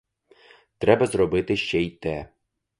[0.77, 2.29] Треба зробити ще те й те.